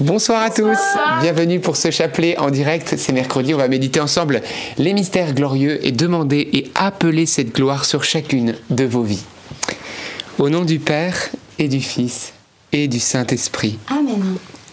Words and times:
Bonsoir 0.00 0.42
à 0.42 0.50
tous, 0.50 0.76
bienvenue 1.22 1.58
pour 1.58 1.78
ce 1.78 1.90
chapelet 1.90 2.36
en 2.36 2.50
direct. 2.50 2.96
C'est 2.98 3.12
mercredi, 3.12 3.54
on 3.54 3.56
va 3.56 3.66
méditer 3.66 3.98
ensemble 3.98 4.42
les 4.76 4.92
mystères 4.92 5.32
glorieux 5.32 5.84
et 5.86 5.90
demander 5.90 6.50
et 6.52 6.70
appeler 6.74 7.24
cette 7.24 7.54
gloire 7.54 7.86
sur 7.86 8.04
chacune 8.04 8.56
de 8.68 8.84
vos 8.84 9.02
vies. 9.02 9.24
Au 10.38 10.50
nom 10.50 10.66
du 10.66 10.80
Père 10.80 11.30
et 11.58 11.68
du 11.68 11.80
Fils 11.80 12.34
et 12.72 12.88
du 12.88 13.00
Saint-Esprit. 13.00 13.78
Amen. 13.88 14.36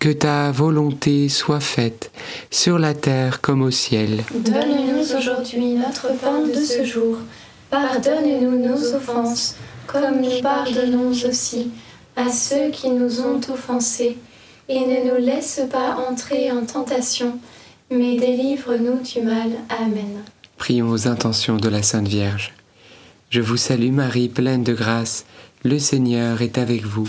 que 0.00 0.08
ta 0.08 0.50
volonté 0.50 1.28
soit 1.28 1.60
faite, 1.60 2.10
sur 2.50 2.78
la 2.78 2.94
terre 2.94 3.42
comme 3.42 3.60
au 3.60 3.70
ciel. 3.70 4.24
Donne-nous 4.34 5.14
aujourd'hui 5.14 5.74
notre 5.74 6.08
pain 6.18 6.40
de 6.40 6.54
ce 6.54 6.84
jour. 6.84 7.18
Pardonne-nous 7.68 8.58
nos 8.58 8.94
offenses, 8.94 9.56
comme 9.86 10.22
nous 10.22 10.40
pardonnons 10.42 11.10
aussi 11.10 11.70
à 12.16 12.30
ceux 12.30 12.70
qui 12.70 12.88
nous 12.88 13.20
ont 13.20 13.40
offensés. 13.52 14.16
Et 14.70 14.80
ne 14.80 15.10
nous 15.10 15.24
laisse 15.24 15.60
pas 15.70 15.96
entrer 16.10 16.50
en 16.50 16.64
tentation, 16.64 17.38
mais 17.90 18.16
délivre-nous 18.16 19.00
du 19.00 19.20
mal. 19.20 19.50
Amen. 19.68 20.22
Prions 20.56 20.88
aux 20.88 21.08
intentions 21.08 21.56
de 21.56 21.68
la 21.68 21.82
Sainte 21.82 22.08
Vierge. 22.08 22.54
Je 23.28 23.40
vous 23.40 23.56
salue 23.58 23.92
Marie, 23.92 24.28
pleine 24.28 24.64
de 24.64 24.72
grâce, 24.72 25.26
le 25.62 25.78
Seigneur 25.78 26.40
est 26.40 26.56
avec 26.56 26.84
vous. 26.84 27.08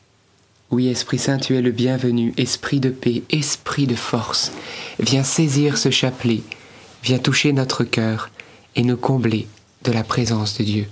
Oui, 0.71 0.87
Esprit 0.87 1.19
Saint, 1.19 1.37
tu 1.37 1.57
es 1.57 1.61
le 1.61 1.71
bienvenu, 1.71 2.33
Esprit 2.37 2.79
de 2.79 2.89
paix, 2.89 3.23
Esprit 3.29 3.87
de 3.87 3.95
force. 3.95 4.53
Viens 4.99 5.25
saisir 5.25 5.77
ce 5.77 5.91
chapelet, 5.91 6.43
viens 7.03 7.19
toucher 7.19 7.51
notre 7.51 7.83
cœur 7.83 8.29
et 8.77 8.83
nous 8.83 8.95
combler 8.95 9.47
de 9.83 9.91
la 9.91 10.05
présence 10.05 10.57
de 10.57 10.63
Dieu. 10.63 10.87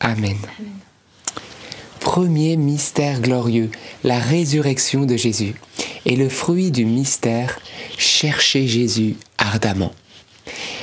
Amen. 0.00 0.36
Premier 1.98 2.58
mystère 2.58 3.22
glorieux, 3.22 3.70
la 4.04 4.18
résurrection 4.18 5.06
de 5.06 5.16
Jésus. 5.16 5.54
Et 6.04 6.16
le 6.16 6.28
fruit 6.28 6.70
du 6.70 6.84
mystère, 6.84 7.58
chercher 7.96 8.66
Jésus 8.66 9.16
ardemment. 9.38 9.94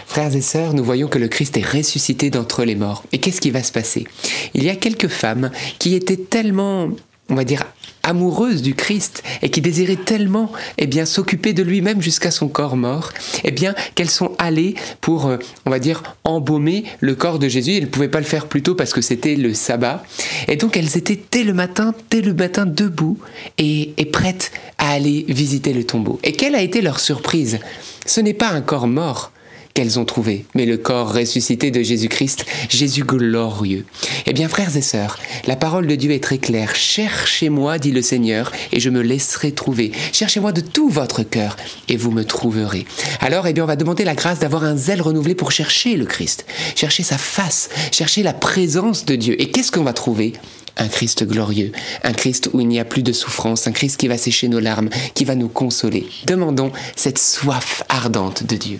Frères 0.07 0.35
et 0.35 0.41
sœurs, 0.41 0.73
nous 0.73 0.83
voyons 0.83 1.07
que 1.07 1.19
le 1.19 1.27
Christ 1.27 1.55
est 1.55 1.65
ressuscité 1.65 2.31
d'entre 2.31 2.65
les 2.65 2.75
morts. 2.75 3.03
Et 3.11 3.19
qu'est-ce 3.19 3.41
qui 3.41 3.51
va 3.51 3.61
se 3.61 3.71
passer? 3.71 4.07
Il 4.55 4.63
y 4.63 4.71
a 4.71 4.75
quelques 4.75 5.07
femmes 5.07 5.51
qui 5.77 5.93
étaient 5.93 6.17
tellement, 6.17 6.89
on 7.29 7.35
va 7.35 7.43
dire, 7.43 7.63
amoureuses 8.03 8.61
du 8.61 8.75
Christ 8.75 9.23
et 9.41 9.49
qui 9.49 9.61
désiraient 9.61 9.95
tellement 9.95 10.51
eh 10.77 10.87
bien 10.87 11.05
s'occuper 11.05 11.53
de 11.53 11.63
lui-même 11.63 12.01
jusqu'à 12.01 12.31
son 12.31 12.47
corps 12.47 12.75
mort, 12.75 13.11
eh 13.43 13.51
bien 13.51 13.73
qu'elles 13.95 14.09
sont 14.09 14.31
allées 14.37 14.75
pour 15.01 15.27
euh, 15.27 15.37
on 15.65 15.69
va 15.69 15.79
dire 15.79 16.03
embaumer 16.23 16.83
le 16.99 17.15
corps 17.15 17.39
de 17.39 17.47
Jésus, 17.47 17.75
elles 17.75 17.83
ne 17.83 17.87
pouvaient 17.87 18.09
pas 18.09 18.19
le 18.19 18.25
faire 18.25 18.47
plus 18.47 18.61
tôt 18.61 18.75
parce 18.75 18.93
que 18.93 19.01
c'était 19.01 19.35
le 19.35 19.53
sabbat. 19.53 20.03
Et 20.47 20.57
donc 20.57 20.77
elles 20.77 20.97
étaient 20.97 21.19
dès 21.31 21.43
le 21.43 21.53
matin, 21.53 21.93
dès 22.09 22.21
le 22.21 22.33
matin 22.33 22.65
debout 22.65 23.17
et, 23.57 23.93
et 23.97 24.05
prêtes 24.05 24.51
à 24.77 24.91
aller 24.91 25.25
visiter 25.29 25.73
le 25.73 25.83
tombeau. 25.83 26.19
Et 26.23 26.33
quelle 26.33 26.55
a 26.55 26.61
été 26.61 26.81
leur 26.81 26.99
surprise? 26.99 27.59
Ce 28.05 28.19
n'est 28.19 28.33
pas 28.33 28.49
un 28.49 28.61
corps 28.61 28.87
mort, 28.87 29.31
qu'elles 29.73 29.99
ont 29.99 30.05
trouvé, 30.05 30.45
mais 30.53 30.65
le 30.65 30.77
corps 30.77 31.13
ressuscité 31.13 31.71
de 31.71 31.81
Jésus-Christ, 31.81 32.45
Jésus 32.69 33.03
glorieux. 33.03 33.85
Eh 34.25 34.33
bien, 34.33 34.47
frères 34.47 34.75
et 34.77 34.81
sœurs, 34.81 35.17
la 35.47 35.55
parole 35.55 35.87
de 35.87 35.95
Dieu 35.95 36.11
est 36.11 36.23
très 36.23 36.37
claire. 36.37 36.75
Cherchez-moi, 36.75 37.79
dit 37.79 37.91
le 37.91 38.01
Seigneur, 38.01 38.51
et 38.71 38.79
je 38.79 38.89
me 38.89 39.01
laisserai 39.01 39.51
trouver. 39.51 39.91
Cherchez-moi 40.11 40.51
de 40.51 40.61
tout 40.61 40.89
votre 40.89 41.23
cœur, 41.23 41.57
et 41.89 41.97
vous 41.97 42.11
me 42.11 42.23
trouverez. 42.23 42.85
Alors, 43.19 43.47
eh 43.47 43.53
bien, 43.53 43.63
on 43.63 43.67
va 43.67 43.75
demander 43.75 44.03
la 44.03 44.15
grâce 44.15 44.39
d'avoir 44.39 44.63
un 44.63 44.77
zèle 44.77 45.01
renouvelé 45.01 45.33
pour 45.33 45.51
chercher 45.51 45.97
le 45.97 46.05
Christ, 46.05 46.45
chercher 46.75 47.03
sa 47.03 47.17
face, 47.17 47.69
chercher 47.91 48.21
la 48.21 48.33
présence 48.33 49.05
de 49.05 49.15
Dieu. 49.15 49.41
Et 49.41 49.49
qu'est-ce 49.49 49.71
qu'on 49.71 49.83
va 49.83 49.93
trouver? 49.93 50.33
Un 50.77 50.87
Christ 50.87 51.23
glorieux, 51.23 51.71
un 52.03 52.13
Christ 52.13 52.49
où 52.53 52.59
il 52.59 52.67
n'y 52.67 52.79
a 52.79 52.85
plus 52.85 53.03
de 53.03 53.13
souffrance, 53.13 53.67
un 53.67 53.71
Christ 53.71 53.97
qui 53.97 54.07
va 54.07 54.17
sécher 54.17 54.47
nos 54.47 54.59
larmes, 54.59 54.89
qui 55.13 55.23
va 55.23 55.35
nous 55.35 55.49
consoler. 55.49 56.07
Demandons 56.25 56.71
cette 56.95 57.19
soif 57.19 57.83
ardente 57.89 58.43
de 58.43 58.55
Dieu. 58.55 58.79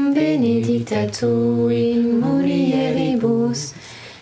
benedicta 0.13 1.07
tu 1.07 1.69
in 1.69 2.19
mulieribus, 2.19 3.73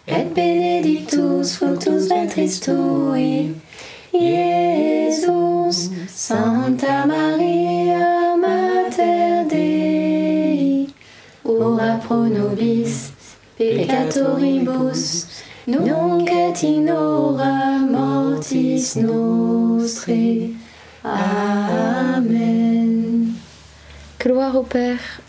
et 0.07 0.33
benedictus 0.33 1.55
fructus 1.57 2.07
ventris 2.07 2.59
tui, 2.59 3.55
Iesus. 4.13 5.89
Santa 6.07 7.05
Maria, 7.05 8.35
Mater 8.35 9.45
Dei, 9.47 10.87
ora 11.43 11.99
pro 12.05 12.27
nobis 12.27 13.11
peccatoribus, 13.57 15.25
nunc 15.67 16.29
et 16.29 16.63
in 16.63 16.89
hora 16.89 17.77
mortis 17.79 18.95
nostre. 18.95 20.49
Amen. 21.03 22.59
Gloire 24.19 24.55
au 24.55 24.63
Père, 24.63 25.21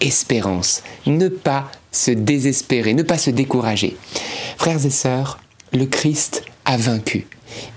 espérance, 0.00 0.82
ne 1.06 1.28
pas 1.28 1.70
se 1.92 2.10
désespérer, 2.10 2.94
ne 2.94 3.02
pas 3.02 3.18
se 3.18 3.30
décourager. 3.30 3.96
Frères 4.56 4.84
et 4.84 4.90
sœurs, 4.90 5.38
le 5.72 5.86
Christ 5.86 6.44
a 6.64 6.76
vaincu. 6.76 7.26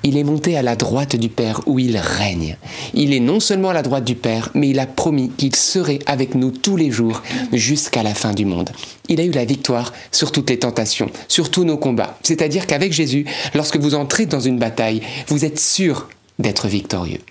Il 0.04 0.18
est 0.18 0.24
monté 0.24 0.58
à 0.58 0.62
la 0.62 0.76
droite 0.76 1.16
du 1.16 1.30
Père 1.30 1.62
où 1.66 1.80
il 1.80 1.98
règne. 1.98 2.58
Il 2.94 3.14
est 3.14 3.20
non 3.20 3.40
seulement 3.40 3.70
à 3.70 3.74
la 3.74 3.84
droite 3.84 4.04
du 4.04 4.16
Père, 4.16 4.50
mais 4.54 4.70
il 4.70 4.80
a 4.80 4.88
promis 4.88 5.30
qu'il 5.30 5.56
serait 5.56 6.00
avec 6.06 6.36
nous 6.36 6.52
tous 6.52 6.78
les 6.78 6.92
jours 6.92 7.22
jusqu'à 7.54 8.04
la 8.04 8.14
fin 8.14 8.34
du 8.34 8.46
monde. 8.46 8.72
Il 9.08 9.20
a 9.20 9.24
eu 9.24 9.32
la 9.32 9.46
victoire 9.46 9.94
sur 10.12 10.32
toutes 10.32 10.50
les 10.50 10.60
tentations, 10.60 11.12
sur 11.28 11.52
tous 11.52 11.64
nos 11.64 11.78
combats. 11.78 12.18
C'est-à-dire 12.24 12.68
qu'avec 12.68 12.94
Jésus, 12.94 13.26
lorsque 13.54 13.78
vous 13.78 13.96
entrez 13.96 14.26
dans 14.26 14.40
une 14.40 14.60
bataille, 14.60 15.02
vous 15.28 15.46
êtes 15.46 15.60
sûr 15.60 16.08
d'être 16.40 16.68
victorieux. 16.68 17.22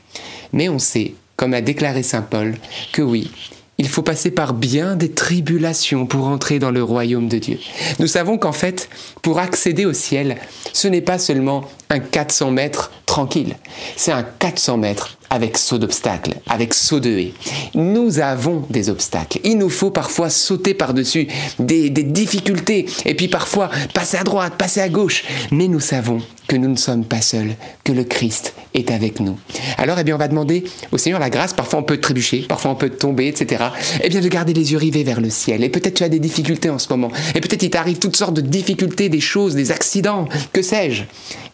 Mais 0.52 0.68
on 0.68 0.78
sait, 0.78 1.14
comme 1.36 1.54
a 1.54 1.60
déclaré 1.60 2.02
Saint 2.02 2.22
Paul, 2.22 2.56
que 2.92 3.02
oui, 3.02 3.30
il 3.78 3.88
faut 3.88 4.02
passer 4.02 4.30
par 4.30 4.54
bien 4.54 4.96
des 4.96 5.10
tribulations 5.10 6.06
pour 6.06 6.26
entrer 6.28 6.58
dans 6.58 6.70
le 6.70 6.82
royaume 6.82 7.28
de 7.28 7.38
Dieu. 7.38 7.58
Nous 7.98 8.06
savons 8.06 8.38
qu'en 8.38 8.52
fait, 8.52 8.88
pour 9.22 9.38
accéder 9.38 9.84
au 9.84 9.92
ciel, 9.92 10.36
ce 10.72 10.88
n'est 10.88 11.02
pas 11.02 11.18
seulement 11.18 11.64
un 11.90 11.98
400 11.98 12.50
mètres 12.50 12.90
tranquille, 13.04 13.56
c'est 13.96 14.12
un 14.12 14.22
400 14.22 14.78
mètres 14.78 15.18
avec 15.30 15.58
saut 15.58 15.78
d'obstacles, 15.78 16.34
avec 16.48 16.74
saut 16.74 17.00
de 17.00 17.10
haie. 17.10 17.32
Nous 17.74 18.18
avons 18.20 18.64
des 18.70 18.90
obstacles. 18.90 19.40
Il 19.44 19.58
nous 19.58 19.70
faut 19.70 19.90
parfois 19.90 20.30
sauter 20.30 20.74
par-dessus 20.74 21.28
des, 21.58 21.90
des 21.90 22.02
difficultés 22.02 22.86
et 23.04 23.14
puis 23.14 23.28
parfois 23.28 23.70
passer 23.94 24.16
à 24.16 24.24
droite, 24.24 24.54
passer 24.56 24.80
à 24.80 24.88
gauche. 24.88 25.24
Mais 25.50 25.68
nous 25.68 25.80
savons 25.80 26.20
que 26.46 26.56
nous 26.56 26.68
ne 26.68 26.76
sommes 26.76 27.04
pas 27.04 27.20
seuls, 27.20 27.56
que 27.84 27.92
le 27.92 28.04
Christ 28.04 28.54
est 28.74 28.90
avec 28.90 29.20
nous. 29.20 29.38
Alors, 29.78 29.98
eh 29.98 30.04
bien, 30.04 30.14
on 30.14 30.18
va 30.18 30.28
demander 30.28 30.64
au 30.92 30.98
Seigneur 30.98 31.20
la 31.20 31.30
grâce. 31.30 31.52
Parfois, 31.52 31.80
on 31.80 31.82
peut 31.82 31.98
trébucher, 31.98 32.44
parfois, 32.48 32.70
on 32.70 32.74
peut 32.76 32.90
tomber, 32.90 33.28
etc. 33.28 33.64
Eh 34.02 34.08
bien, 34.08 34.20
de 34.20 34.28
garder 34.28 34.52
les 34.52 34.72
yeux 34.72 34.78
rivés 34.78 35.04
vers 35.04 35.20
le 35.20 35.30
ciel. 35.30 35.64
Et 35.64 35.68
peut-être 35.68 35.94
tu 35.94 36.04
as 36.04 36.08
des 36.08 36.20
difficultés 36.20 36.70
en 36.70 36.78
ce 36.78 36.88
moment. 36.88 37.10
Et 37.34 37.40
peut-être 37.40 37.62
il 37.62 37.70
t'arrive 37.70 37.98
toutes 37.98 38.16
sortes 38.16 38.34
de 38.34 38.40
difficultés, 38.40 39.08
des 39.08 39.20
choses, 39.20 39.54
des 39.54 39.72
accidents, 39.72 40.28
que 40.52 40.62
sais-je? 40.62 41.04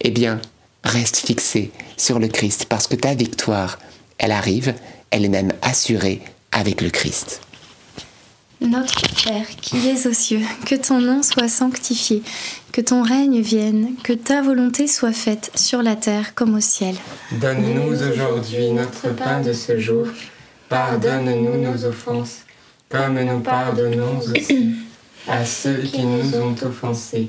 Eh 0.00 0.10
bien, 0.10 0.40
reste 0.84 1.16
fixé 1.16 1.70
sur 1.96 2.18
le 2.18 2.28
Christ 2.28 2.66
parce 2.66 2.86
que 2.86 2.96
ta 2.96 3.14
victoire, 3.14 3.78
elle 4.18 4.32
arrive, 4.32 4.74
elle 5.10 5.24
est 5.24 5.28
même 5.28 5.52
assurée 5.62 6.20
avec 6.52 6.80
le 6.80 6.90
Christ. 6.90 7.40
Notre 8.60 9.02
Père 9.24 9.48
qui 9.60 9.88
es 9.88 10.06
aux 10.06 10.12
cieux, 10.12 10.42
que 10.66 10.76
ton 10.76 11.00
nom 11.00 11.22
soit 11.22 11.48
sanctifié, 11.48 12.22
que 12.70 12.80
ton 12.80 13.02
règne 13.02 13.40
vienne, 13.40 13.94
que 14.04 14.12
ta 14.12 14.40
volonté 14.40 14.86
soit 14.86 15.12
faite 15.12 15.50
sur 15.56 15.82
la 15.82 15.96
terre 15.96 16.34
comme 16.34 16.54
au 16.54 16.60
ciel. 16.60 16.94
Donne-nous 17.32 17.92
aujourd'hui 17.92 18.70
notre 18.70 19.14
pain 19.16 19.40
de 19.40 19.52
ce 19.52 19.78
jour. 19.78 20.06
Pardonne-nous 20.68 21.60
nos 21.60 21.84
offenses, 21.84 22.42
comme 22.88 23.20
nous 23.20 23.40
pardonnons 23.40 24.18
aussi 24.18 24.76
à 25.26 25.44
ceux 25.44 25.78
qui 25.78 26.04
nous 26.04 26.34
ont 26.36 26.54
offensés. 26.62 27.28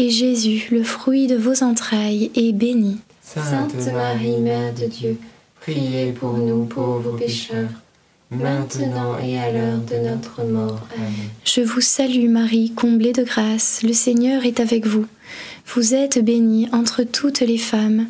et 0.00 0.08
Jésus, 0.08 0.66
le 0.70 0.82
fruit 0.82 1.26
de 1.26 1.36
vos 1.36 1.62
entrailles, 1.62 2.30
est 2.34 2.52
béni. 2.52 2.96
Sainte 3.22 3.74
Marie, 3.92 4.38
Mère 4.38 4.72
de 4.72 4.86
Dieu, 4.86 5.18
priez 5.60 6.12
pour 6.12 6.32
nous 6.38 6.64
pauvres 6.64 7.18
pécheurs, 7.18 7.68
maintenant 8.30 9.18
et 9.22 9.38
à 9.38 9.52
l'heure 9.52 9.78
de 9.78 10.08
notre 10.08 10.42
mort. 10.44 10.80
Amen. 10.96 11.12
Je 11.44 11.60
vous 11.60 11.82
salue 11.82 12.30
Marie, 12.30 12.72
comblée 12.74 13.12
de 13.12 13.22
grâce, 13.22 13.82
le 13.82 13.92
Seigneur 13.92 14.46
est 14.46 14.58
avec 14.58 14.86
vous. 14.86 15.04
Vous 15.66 15.92
êtes 15.92 16.24
bénie 16.24 16.66
entre 16.72 17.02
toutes 17.02 17.40
les 17.40 17.58
femmes, 17.58 18.06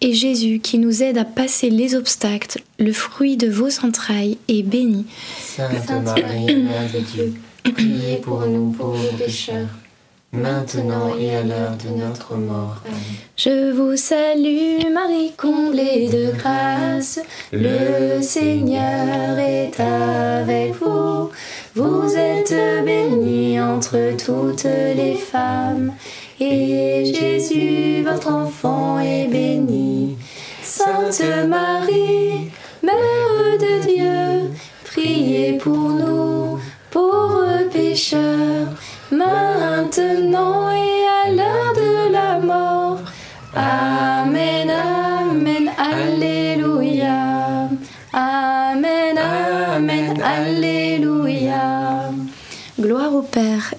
et 0.00 0.14
Jésus, 0.14 0.60
qui 0.60 0.78
nous 0.78 1.02
aide 1.02 1.18
à 1.18 1.26
passer 1.26 1.68
les 1.68 1.94
obstacles, 1.94 2.62
le 2.78 2.94
fruit 2.94 3.36
de 3.36 3.50
vos 3.50 3.84
entrailles, 3.84 4.38
est 4.48 4.62
béni. 4.62 5.04
Sainte 5.38 5.90
Marie, 6.04 6.56
Mère 6.56 6.90
de 6.90 7.00
Dieu, 7.00 7.34
priez 7.74 8.16
pour 8.16 8.46
nous 8.46 8.70
pauvres 8.70 9.14
pécheurs, 9.18 9.68
maintenant 10.34 11.14
et 11.18 11.36
à 11.36 11.42
l'heure 11.42 11.76
de 11.84 11.90
notre 11.98 12.34
mort. 12.34 12.76
Je 13.36 13.72
vous 13.72 13.96
salue 13.96 14.92
Marie, 14.92 15.32
comblée 15.36 16.08
de 16.08 16.32
grâce, 16.36 17.20
le 17.52 18.20
Seigneur 18.22 19.38
est 19.38 19.78
avec 19.80 20.74
vous. 20.74 21.30
Vous 21.74 22.14
êtes 22.16 22.54
bénie 22.84 23.60
entre 23.60 23.98
toutes 24.16 24.64
les 24.64 25.14
femmes, 25.14 25.92
et 26.40 27.04
Jésus, 27.04 28.02
votre 28.04 28.32
enfant, 28.32 28.98
est 29.00 29.26
béni. 29.28 30.16
Sainte 30.62 31.22
Marie, 31.48 32.23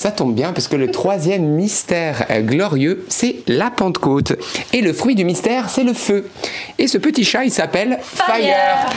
Ça 0.00 0.10
tombe 0.10 0.34
bien 0.34 0.54
parce 0.54 0.66
que 0.66 0.76
le 0.76 0.90
troisième 0.90 1.42
mystère 1.42 2.24
euh, 2.30 2.40
glorieux, 2.40 3.04
c'est 3.10 3.42
la 3.46 3.70
Pentecôte. 3.70 4.32
Et 4.72 4.80
le 4.80 4.94
fruit 4.94 5.14
du 5.14 5.26
mystère, 5.26 5.68
c'est 5.68 5.84
le 5.84 5.92
feu. 5.92 6.26
Et 6.78 6.86
ce 6.86 6.96
petit 6.96 7.22
chat, 7.22 7.44
il 7.44 7.50
s'appelle 7.50 7.98
Fire. 8.02 8.88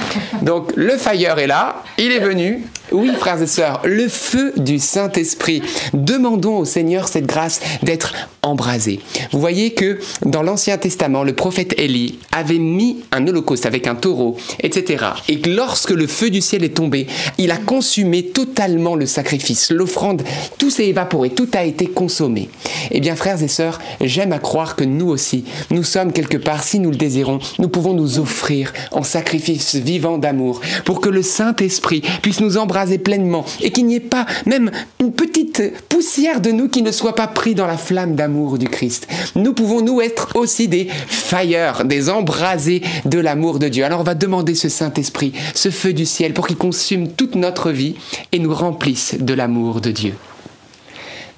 Donc 0.43 0.71
le 0.77 0.95
Fire 0.95 1.39
est 1.39 1.47
là, 1.47 1.83
il 1.97 2.13
est 2.13 2.19
venu. 2.19 2.63
Oui, 2.93 3.11
frères 3.17 3.41
et 3.41 3.47
sœurs, 3.47 3.81
le 3.85 4.07
feu 4.07 4.53
du 4.55 4.77
Saint-Esprit. 4.77 5.63
Demandons 5.95 6.59
au 6.59 6.65
Seigneur 6.65 7.07
cette 7.07 7.25
grâce 7.25 7.59
d'être 7.81 8.13
embrasé. 8.43 8.99
Vous 9.31 9.39
voyez 9.39 9.73
que 9.73 9.97
dans 10.23 10.43
l'Ancien 10.43 10.77
Testament, 10.77 11.23
le 11.23 11.33
prophète 11.33 11.73
Élie 11.79 12.19
avait 12.31 12.59
mis 12.59 12.99
un 13.11 13.25
holocauste 13.27 13.65
avec 13.65 13.87
un 13.87 13.95
taureau, 13.95 14.37
etc. 14.61 15.05
Et 15.27 15.39
que 15.39 15.49
lorsque 15.49 15.89
le 15.89 16.05
feu 16.05 16.29
du 16.29 16.39
ciel 16.39 16.63
est 16.63 16.75
tombé, 16.75 17.07
il 17.39 17.49
a 17.49 17.57
consumé 17.57 18.27
totalement 18.27 18.95
le 18.95 19.07
sacrifice, 19.07 19.71
l'offrande, 19.71 20.21
tout 20.59 20.69
s'est 20.69 20.85
évaporé, 20.85 21.31
tout 21.31 21.49
a 21.53 21.63
été 21.63 21.87
consommé. 21.87 22.49
Eh 22.91 22.99
bien, 22.99 23.15
frères 23.15 23.41
et 23.41 23.47
sœurs, 23.47 23.79
j'aime 24.01 24.33
à 24.33 24.39
croire 24.39 24.75
que 24.75 24.83
nous 24.83 25.07
aussi, 25.07 25.45
nous 25.71 25.83
sommes 25.83 26.13
quelque 26.13 26.37
part, 26.37 26.63
si 26.63 26.79
nous 26.79 26.91
le 26.91 26.97
désirons, 26.97 27.39
nous 27.57 27.69
pouvons 27.69 27.93
nous 27.93 28.19
offrir 28.19 28.71
en 28.91 29.01
sacrifice 29.01 29.73
vivant 29.75 30.19
d'amour 30.19 30.61
pour 30.85 31.01
que 31.01 31.09
le 31.09 31.23
Saint-Esprit 31.23 32.03
puisse 32.21 32.39
nous 32.39 32.57
embrasser 32.57 32.82
pleinement 32.97 33.45
et 33.61 33.71
qu'il 33.71 33.85
n'y 33.85 33.95
ait 33.95 33.99
pas 33.99 34.25
même 34.45 34.71
une 34.99 35.11
petite 35.11 35.61
poussière 35.89 36.41
de 36.41 36.51
nous 36.51 36.67
qui 36.67 36.81
ne 36.81 36.91
soit 36.91 37.15
pas 37.15 37.27
pris 37.27 37.55
dans 37.55 37.67
la 37.67 37.77
flamme 37.77 38.15
d'amour 38.15 38.57
du 38.57 38.67
Christ. 38.67 39.07
Nous 39.35 39.53
pouvons 39.53 39.81
nous 39.81 40.01
être 40.01 40.35
aussi 40.35 40.67
des 40.67 40.87
fires, 41.07 41.85
des 41.85 42.09
embrasés 42.09 42.81
de 43.05 43.19
l'amour 43.19 43.59
de 43.59 43.67
Dieu. 43.67 43.85
Alors 43.85 44.01
on 44.01 44.03
va 44.03 44.15
demander 44.15 44.55
ce 44.55 44.69
Saint-Esprit, 44.69 45.33
ce 45.53 45.69
feu 45.69 45.93
du 45.93 46.05
ciel 46.05 46.33
pour 46.33 46.47
qu'il 46.47 46.57
consume 46.57 47.09
toute 47.09 47.35
notre 47.35 47.71
vie 47.71 47.95
et 48.31 48.39
nous 48.39 48.53
remplisse 48.53 49.15
de 49.19 49.33
l'amour 49.33 49.81
de 49.81 49.91
Dieu. 49.91 50.13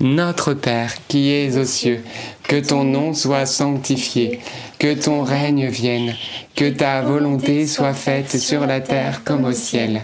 Notre 0.01 0.53
Père 0.53 0.93
qui 1.07 1.31
es 1.31 1.57
aux 1.57 1.65
cieux, 1.65 2.03
que 2.43 2.59
ton 2.59 2.83
nom 2.83 3.13
soit 3.13 3.45
sanctifié, 3.45 4.41
que 4.77 4.93
ton 4.93 5.23
règne 5.23 5.67
vienne, 5.67 6.15
que 6.53 6.69
ta 6.69 7.01
volonté 7.01 7.65
soit 7.65 7.93
faite 7.93 8.37
sur 8.37 8.67
la 8.67 8.81
terre 8.81 9.21
comme 9.23 9.45
au 9.45 9.53
ciel. 9.53 10.03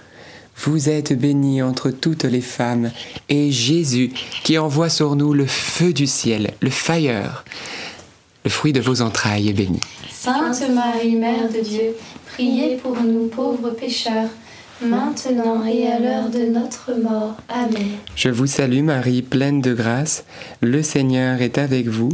Vous 0.57 0.89
êtes 0.89 1.17
bénie 1.17 1.61
entre 1.61 1.89
toutes 1.89 2.23
les 2.23 2.41
femmes, 2.41 2.91
et 3.29 3.51
Jésus, 3.51 4.11
qui 4.43 4.57
envoie 4.57 4.89
sur 4.89 5.15
nous 5.15 5.33
le 5.33 5.45
feu 5.45 5.91
du 5.93 6.05
ciel, 6.05 6.53
le 6.61 6.69
fire, 6.69 7.43
le 8.43 8.49
fruit 8.49 8.73
de 8.73 8.79
vos 8.79 9.01
entrailles, 9.01 9.49
est 9.49 9.53
béni. 9.53 9.79
Sainte 10.11 10.69
Marie, 10.69 11.15
Mère 11.15 11.49
de 11.49 11.61
Dieu, 11.61 11.95
priez 12.33 12.77
pour 12.77 12.95
nous 13.01 13.27
pauvres 13.27 13.71
pécheurs, 13.71 14.29
maintenant 14.83 15.65
et 15.65 15.87
à 15.87 15.99
l'heure 15.99 16.29
de 16.29 16.45
notre 16.45 16.93
mort. 16.93 17.35
Amen. 17.49 17.97
Je 18.15 18.29
vous 18.29 18.47
salue 18.47 18.83
Marie, 18.83 19.23
pleine 19.23 19.61
de 19.61 19.73
grâce, 19.73 20.25
le 20.61 20.83
Seigneur 20.83 21.41
est 21.41 21.57
avec 21.57 21.87
vous. 21.87 22.11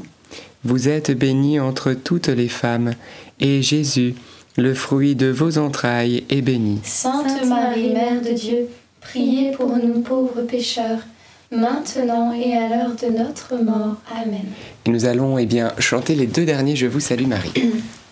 Vous 0.64 0.88
êtes 0.88 1.12
bénie 1.12 1.60
entre 1.60 1.94
toutes 1.94 2.28
les 2.28 2.50
femmes, 2.50 2.94
et 3.40 3.62
Jésus, 3.62 4.16
le 4.58 4.74
fruit 4.74 5.16
de 5.16 5.28
vos 5.28 5.60
entrailles, 5.60 6.24
est 6.30 6.42
béni. 6.42 6.80
Sainte 6.84 7.46
Marie, 7.46 7.94
Mère 7.94 8.22
de 8.22 8.34
Dieu, 8.34 8.68
priez 9.02 9.52
pour 9.52 9.78
nous 9.78 10.02
pauvres 10.02 10.42
pécheurs, 10.42 11.00
maintenant 11.52 12.34
et 12.34 12.58
à 12.58 12.68
l'heure 12.68 12.96
de 13.02 13.16
notre 13.16 13.56
mort. 13.64 13.98
Amen. 14.12 14.46
Et 14.86 14.90
nous 14.90 15.06
allons 15.06 15.38
eh 15.38 15.46
bien 15.46 15.72
chanter 15.78 16.16
les 16.16 16.26
deux 16.26 16.46
derniers 16.46 16.76
Je 16.76 16.88
vous 16.88 17.00
salue 17.00 17.28
Marie. 17.28 17.54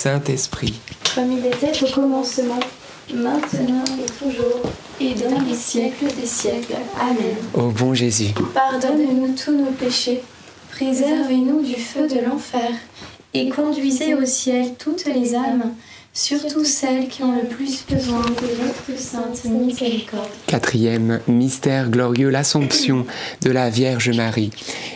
Saint-Esprit. 0.00 0.80
Comme 1.14 1.30
il 1.30 1.44
était 1.44 1.84
au 1.84 1.94
commencement, 1.94 2.58
maintenant 3.12 3.84
et 4.02 4.10
toujours, 4.10 4.62
et 4.98 5.12
dans 5.12 5.38
les 5.46 5.54
siècles 5.54 6.06
des 6.18 6.26
siècles. 6.26 6.76
Amen. 6.98 7.36
Ô 7.52 7.68
bon 7.68 7.92
Jésus, 7.92 8.30
Pardonne-nous 8.54 9.34
tous 9.34 9.52
nos 9.52 9.72
péchés, 9.72 10.22
préservez-nous 10.70 11.60
du 11.60 11.74
feu 11.74 12.08
de 12.08 12.18
l'enfer, 12.26 12.70
et 13.34 13.50
conduisez 13.50 14.14
au 14.14 14.24
ciel 14.24 14.72
toutes 14.78 15.04
les 15.04 15.34
âmes, 15.34 15.74
surtout 16.12 16.64
celles 16.64 17.08
qui 17.08 17.22
ont 17.22 17.40
le 17.40 17.46
plus 17.46 17.84
besoin 17.88 18.22
de 18.22 18.62
votre 18.62 19.00
sainte 19.00 19.44
miséricorde. 19.44 20.28
quatrième 20.46 21.20
mystère 21.28 21.88
glorieux, 21.88 22.30
l'Assomption 22.30 23.06
de 23.42 23.50
la 23.50 23.70
Vierge 23.70 24.10
Marie. 24.10 24.50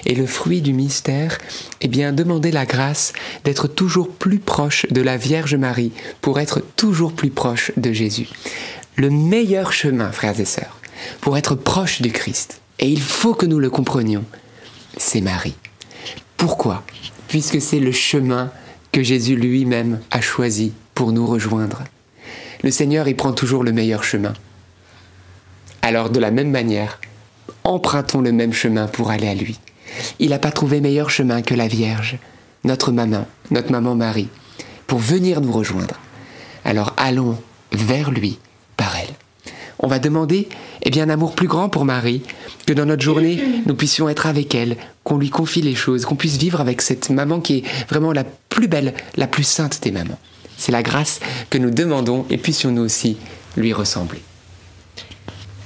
Et 0.07 0.14
le 0.14 0.27
fruit 0.27 0.61
du 0.61 0.72
mystère, 0.72 1.38
eh 1.81 1.88
bien, 1.88 2.12
demander 2.12 2.50
la 2.50 2.66
grâce 2.66 3.12
d'être 3.44 3.68
toujours 3.68 4.11
plus 4.11 4.38
proche 4.38 4.87
de 4.90 5.00
la 5.00 5.16
Vierge 5.16 5.55
Marie 5.55 5.92
pour 6.20 6.40
être 6.40 6.61
toujours 6.77 7.12
plus 7.12 7.31
proche 7.31 7.70
de 7.77 7.92
Jésus. 7.92 8.29
Le 8.96 9.11
meilleur 9.11 9.72
chemin, 9.72 10.11
frères 10.11 10.38
et 10.40 10.44
sœurs, 10.44 10.81
pour 11.20 11.37
être 11.37 11.55
proche 11.55 12.03
du 12.03 12.12
Christ, 12.12 12.61
et 12.79 12.88
il 12.88 13.00
faut 13.00 13.35
que 13.35 13.46
nous 13.46 13.61
le 13.61 13.70
comprenions, 13.70 14.24
c'est 14.96 15.20
Marie. 15.20 15.57
Pourquoi? 16.37 16.83
Puisque 17.29 17.61
c'est 17.61 17.81
le 17.81 17.92
chemin 17.92 18.50
que 18.92 19.03
Jésus 19.03 19.37
lui-même 19.37 20.00
a 20.11 20.20
choisi 20.20 20.72
pour 20.95 21.13
nous 21.13 21.27
rejoindre. 21.27 21.83
Le 22.63 22.71
Seigneur, 22.71 23.09
il 23.09 23.17
prend 23.17 23.33
toujours 23.33 23.65
le 23.65 23.73
meilleur 23.73 24.05
chemin. 24.05 24.33
Alors 25.83 26.11
de 26.11 26.19
la 26.21 26.31
même 26.31 26.51
manière, 26.51 27.01
empruntons 27.63 28.21
le 28.21 28.33
même 28.33 28.53
chemin 28.53 28.87
pour 28.87 29.11
aller 29.11 29.29
à 29.29 29.35
lui. 29.35 29.59
Il 30.19 30.31
n'a 30.31 30.39
pas 30.39 30.51
trouvé 30.51 30.81
meilleur 30.81 31.11
chemin 31.11 31.43
que 31.43 31.55
la 31.55 31.69
Vierge, 31.69 32.19
notre 32.65 32.91
maman, 32.91 33.27
notre 33.51 33.71
maman 33.71 33.95
Marie, 33.95 34.29
pour 34.87 34.99
venir 34.99 35.41
nous 35.41 35.53
rejoindre. 35.53 35.99
Alors 36.65 36.95
allons 36.97 37.39
vers 37.73 38.11
lui 38.11 38.39
par 38.77 38.97
elle. 38.97 39.15
On 39.79 39.87
va 39.87 39.99
demander 39.99 40.49
eh 40.83 40.91
bien, 40.91 41.05
un 41.05 41.11
amour 41.11 41.35
plus 41.35 41.49
grand 41.49 41.69
pour 41.69 41.85
Marie, 41.85 42.23
que 42.67 42.73
dans 42.73 42.87
notre 42.87 43.03
journée, 43.03 43.43
nous 43.67 43.75
puissions 43.75 44.09
être 44.09 44.27
avec 44.27 44.55
elle, 44.55 44.77
qu'on 45.03 45.19
lui 45.19 45.31
confie 45.31 45.63
les 45.63 45.75
choses, 45.75 46.05
qu'on 46.05 46.17
puisse 46.17 46.37
vivre 46.37 46.61
avec 46.61 46.81
cette 46.81 47.11
maman 47.11 47.41
qui 47.41 47.59
est 47.59 47.65
vraiment 47.89 48.13
la 48.13 48.25
plus 48.25 48.69
belle, 48.69 48.95
la 49.17 49.27
plus 49.27 49.45
sainte 49.45 49.83
des 49.83 49.91
mamans. 49.91 50.19
C'est 50.64 50.72
la 50.72 50.83
grâce 50.83 51.20
que 51.50 51.59
nous 51.59 51.70
demandons 51.70 52.24
et 52.31 52.38
puissions-nous 52.38 52.81
aussi 52.81 53.18
lui 53.55 53.74
ressembler. 53.74 54.22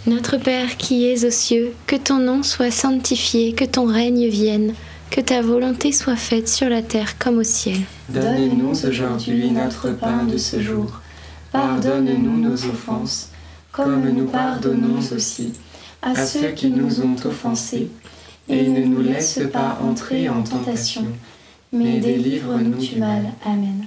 Notre 0.08 0.38
Père 0.38 0.76
qui 0.76 1.06
es 1.08 1.24
aux 1.24 1.30
cieux, 1.30 1.72
que 1.87 1.94
ton 1.94 2.18
nom 2.18 2.42
soit 2.42 2.72
sanctifié, 2.72 3.52
que 3.52 3.64
ton 3.64 3.87
règne 3.87 4.26
vienne, 4.26 4.74
que 5.12 5.20
ta 5.20 5.40
volonté 5.40 5.92
soit 5.92 6.16
faite 6.16 6.48
sur 6.48 6.68
la 6.68 6.82
terre 6.82 7.16
comme 7.16 7.38
au 7.38 7.44
ciel. 7.44 7.78
Donne-nous 8.08 8.72
aujourd'hui 8.88 9.52
notre 9.52 9.90
pain 9.90 10.24
de 10.24 10.37
ce 10.37 10.61
jour. 10.61 11.00
Pardonne-nous 11.52 12.37
nos 12.37 12.54
offenses, 12.54 13.28
comme 13.70 14.11
nous 14.11 14.26
pardonnons 14.26 14.98
aussi 15.14 15.52
à 16.02 16.26
ceux 16.26 16.48
qui 16.56 16.70
nous 16.70 17.02
ont 17.02 17.16
offensés. 17.24 17.88
Et 18.48 18.66
ne 18.66 18.84
nous 18.84 19.02
laisse 19.02 19.38
pas 19.52 19.78
entrer 19.80 20.28
en 20.28 20.42
tentation, 20.42 21.06
mais 21.70 22.00
délivre-nous 22.00 22.84
du 22.84 22.96
mal. 22.96 23.26
Amen. 23.46 23.87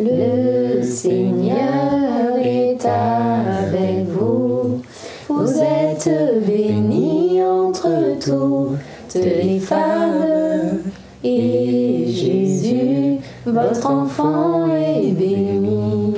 Le 0.00 0.80
Seigneur 0.80 2.36
est 2.40 2.86
avec 2.86 4.06
vous. 4.06 4.80
Vous 5.28 5.58
êtes 5.58 6.08
bénie 6.46 7.42
entre 7.42 8.16
toutes 8.20 9.14
les 9.16 9.58
femmes. 9.58 10.82
Et 11.24 12.04
Jésus, 12.06 13.18
votre 13.44 13.90
enfant, 13.90 14.68
est 14.68 15.10
béni. 15.10 16.14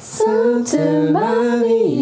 Sainte 0.00 0.78
Marie, 1.10 2.01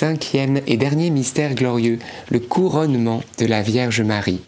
Cinquième 0.00 0.62
et 0.66 0.78
dernier 0.78 1.10
mystère 1.10 1.54
glorieux, 1.54 1.98
le 2.30 2.40
couronnement 2.40 3.22
de 3.36 3.44
la 3.44 3.60
Vierge 3.60 4.00
Marie. 4.00 4.40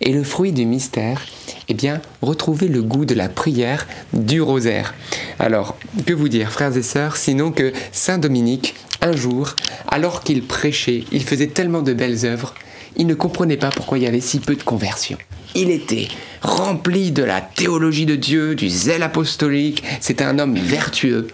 Et 0.00 0.12
le 0.12 0.24
fruit 0.24 0.50
du 0.50 0.66
mystère, 0.66 1.24
eh 1.68 1.74
bien, 1.74 2.02
retrouver 2.22 2.66
le 2.66 2.82
goût 2.82 3.04
de 3.04 3.14
la 3.14 3.28
prière 3.28 3.86
du 4.12 4.42
rosaire. 4.42 4.94
Alors, 5.38 5.76
que 6.06 6.12
vous 6.12 6.28
dire, 6.28 6.50
frères 6.50 6.76
et 6.76 6.82
sœurs, 6.82 7.16
sinon 7.16 7.52
que 7.52 7.72
Saint 7.92 8.18
Dominique, 8.18 8.74
un 9.00 9.14
jour, 9.14 9.54
alors 9.86 10.24
qu'il 10.24 10.42
prêchait, 10.42 11.04
il 11.12 11.22
faisait 11.22 11.46
tellement 11.46 11.82
de 11.82 11.92
belles 11.92 12.26
œuvres, 12.26 12.52
il 12.96 13.06
ne 13.06 13.14
comprenait 13.14 13.56
pas 13.56 13.70
pourquoi 13.70 13.98
il 13.98 14.02
y 14.02 14.08
avait 14.08 14.20
si 14.20 14.40
peu 14.40 14.56
de 14.56 14.64
conversions. 14.64 15.18
Il 15.54 15.70
était 15.70 16.08
rempli 16.42 17.12
de 17.12 17.22
la 17.22 17.40
théologie 17.40 18.06
de 18.06 18.16
Dieu, 18.16 18.56
du 18.56 18.68
zèle 18.68 19.04
apostolique, 19.04 19.84
c'était 20.00 20.24
un 20.24 20.40
homme 20.40 20.56
vertueux. 20.56 21.28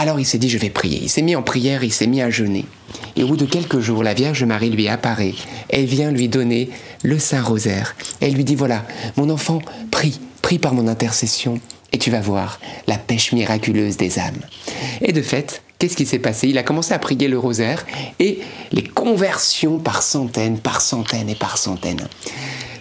Alors 0.00 0.20
il 0.20 0.24
s'est 0.24 0.38
dit, 0.38 0.48
je 0.48 0.58
vais 0.58 0.70
prier. 0.70 1.00
Il 1.02 1.08
s'est 1.08 1.22
mis 1.22 1.34
en 1.34 1.42
prière, 1.42 1.82
il 1.82 1.92
s'est 1.92 2.06
mis 2.06 2.22
à 2.22 2.30
jeûner. 2.30 2.64
Et 3.16 3.24
au 3.24 3.26
bout 3.26 3.36
de 3.36 3.44
quelques 3.44 3.80
jours, 3.80 4.04
la 4.04 4.14
Vierge 4.14 4.44
Marie 4.44 4.70
lui 4.70 4.86
apparaît. 4.86 5.34
Elle 5.70 5.86
vient 5.86 6.12
lui 6.12 6.28
donner 6.28 6.70
le 7.02 7.18
Saint 7.18 7.42
Rosaire. 7.42 7.96
Elle 8.20 8.34
lui 8.34 8.44
dit, 8.44 8.54
voilà, 8.54 8.84
mon 9.16 9.28
enfant, 9.28 9.58
prie, 9.90 10.20
prie 10.40 10.60
par 10.60 10.72
mon 10.72 10.86
intercession, 10.86 11.58
et 11.92 11.98
tu 11.98 12.12
vas 12.12 12.20
voir 12.20 12.60
la 12.86 12.96
pêche 12.96 13.32
miraculeuse 13.32 13.96
des 13.96 14.20
âmes. 14.20 14.38
Et 15.00 15.12
de 15.12 15.20
fait, 15.20 15.62
qu'est-ce 15.80 15.96
qui 15.96 16.06
s'est 16.06 16.20
passé? 16.20 16.46
Il 16.46 16.58
a 16.58 16.62
commencé 16.62 16.94
à 16.94 17.00
prier 17.00 17.26
le 17.26 17.38
rosaire, 17.38 17.84
et 18.20 18.38
les 18.70 18.84
conversions 18.84 19.80
par 19.80 20.02
centaines, 20.02 20.58
par 20.58 20.80
centaines 20.80 21.28
et 21.28 21.34
par 21.34 21.58
centaines. 21.58 22.06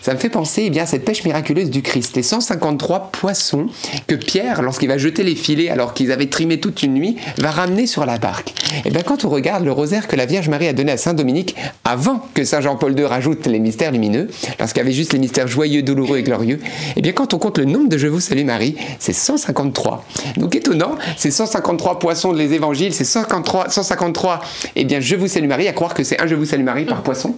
Ça 0.08 0.13
me 0.13 0.20
fait 0.20 0.30
penser 0.30 0.63
eh 0.67 0.70
bien, 0.70 0.84
à 0.84 0.86
cette 0.86 1.04
pêche 1.04 1.26
miraculeuse 1.26 1.70
du 1.70 1.82
Christ. 1.82 2.15
Les 2.15 2.24
153 2.24 3.12
poissons 3.12 3.65
que 4.08 4.15
Pierre, 4.15 4.62
lorsqu'il 4.62 4.88
va 4.88 4.98
jeter 4.98 5.22
les 5.22 5.36
filets 5.36 5.67
alors 5.67 5.93
qu'ils 5.93 6.13
avaient 6.13 6.28
trimé 6.28 6.62
toute 6.62 6.82
une 6.82 6.93
nuit, 6.93 7.17
va 7.39 7.52
ramener 7.52 7.88
sur 7.88 8.06
la 8.06 8.17
barque. 8.17 8.54
Et 8.86 8.89
bien 8.89 9.02
quand 9.02 9.26
on 9.26 9.30
regarde 9.30 9.65
le 9.65 9.72
rosaire 9.74 10.08
que 10.08 10.15
la 10.15 10.26
Vierge 10.26 10.48
Marie 10.48 10.70
a 10.70 10.72
donné 10.72 10.93
à 10.93 10.98
Saint 10.98 11.13
Dominique 11.13 11.58
avant 11.84 12.26
que 12.34 12.46
Saint 12.46 12.62
Jean-Paul 12.62 12.98
II 12.98 13.04
rajoute 13.04 13.48
les 13.48 13.60
mystères 13.60 13.91
lumineux, 13.91 14.30
lorsqu'il 14.60 14.80
y 14.80 14.86
avait 14.86 14.93
juste 14.93 15.12
les 15.12 15.20
mystères 15.20 15.50
joyeux, 15.50 15.82
douloureux 15.82 16.20
et 16.20 16.24
glorieux, 16.24 16.62
et 16.96 17.02
bien 17.02 17.12
quand 17.12 17.34
on 17.34 17.38
compte 17.38 17.58
le 17.58 17.65
nombre 17.65 17.89
de 17.89 17.98
Je 17.98 18.08
vous 18.08 18.22
salue 18.22 18.46
Marie, 18.46 18.78
c'est 19.00 19.12
153. 19.12 20.06
Donc 20.38 20.56
étonnant, 20.56 20.96
c'est 21.17 21.32
153 21.32 22.00
poissons 22.00 22.32
des 22.32 22.54
évangiles, 22.54 22.93
c'est 22.93 23.04
153, 23.04 23.67
153 23.72 24.39
eh 24.78 24.86
bien 24.86 25.02
Je 25.02 25.17
vous 25.17 25.28
salue 25.28 25.50
Marie, 25.50 25.67
à 25.67 25.74
croire 25.74 25.93
que 25.93 26.06
c'est 26.06 26.22
un 26.22 26.28
Je 26.28 26.36
vous 26.36 26.46
salue 26.46 26.63
Marie 26.63 26.86
par 26.86 27.04
poisson, 27.04 27.36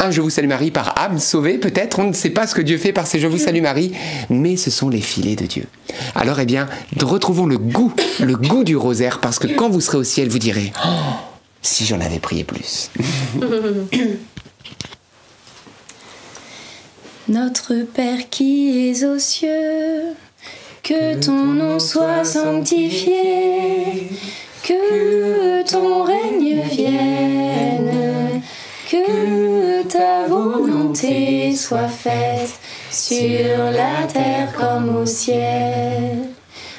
un 0.00 0.10
Je 0.10 0.20
vous 0.20 0.28
salue 0.28 0.48
Marie 0.48 0.70
par 0.70 1.00
âme 1.02 1.18
sauvée 1.18 1.56
peut-être, 1.56 1.93
on 1.98 2.04
ne 2.04 2.12
sait 2.12 2.30
pas 2.30 2.46
ce 2.46 2.54
que 2.54 2.62
Dieu 2.62 2.78
fait 2.78 2.92
par 2.92 3.06
ces 3.06 3.18
Je 3.18 3.26
vous 3.26 3.38
salue 3.38 3.62
Marie, 3.62 3.92
mais 4.30 4.56
ce 4.56 4.70
sont 4.70 4.88
les 4.88 5.00
filets 5.00 5.36
de 5.36 5.46
Dieu. 5.46 5.66
Alors 6.14 6.40
eh 6.40 6.46
bien, 6.46 6.68
retrouvons 7.00 7.46
le 7.46 7.58
goût, 7.58 7.92
le 8.20 8.36
goût 8.36 8.64
du 8.64 8.76
rosaire, 8.76 9.20
parce 9.20 9.38
que 9.38 9.46
quand 9.46 9.68
vous 9.68 9.80
serez 9.80 9.98
au 9.98 10.04
ciel, 10.04 10.28
vous 10.28 10.38
direz 10.38 10.72
Oh, 10.84 10.88
si 11.62 11.84
j'en 11.86 12.00
avais 12.00 12.18
prié 12.18 12.44
plus. 12.44 12.90
Notre 17.28 17.74
Père 17.84 18.28
qui 18.28 18.90
es 18.90 19.04
aux 19.04 19.18
cieux, 19.18 20.14
que 20.82 21.18
ton 21.18 21.32
nom 21.32 21.78
soit 21.78 22.24
sanctifié, 22.24 24.10
que 24.62 25.62
ton 25.66 26.02
règne 26.04 26.60
vienne, 26.70 28.13
que 28.94 29.82
ta 29.88 30.28
volonté 30.28 31.56
soit 31.56 31.88
faite 31.88 32.60
sur 32.90 33.72
la 33.72 34.06
terre 34.06 34.52
comme 34.56 34.96
au 34.96 35.06
ciel. 35.06 36.28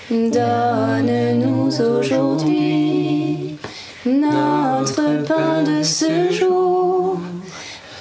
Donne-nous 0.10 1.82
aujourd'hui 1.82 3.58
notre 4.06 5.26
pain 5.26 5.64
de 5.64 5.84
ce 5.84 6.32
jour. 6.32 7.18